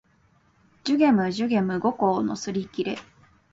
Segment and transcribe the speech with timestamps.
[0.83, 2.97] 寿限無寿限無五劫のすりきれ